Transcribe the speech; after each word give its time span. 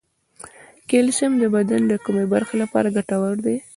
کلسیم 0.89 1.31
د 1.39 1.43
بدن 1.55 1.81
د 1.87 1.93
کومې 2.05 2.25
برخې 2.33 2.55
لپاره 2.63 2.93
ګټور 2.97 3.35
دی 3.45 3.57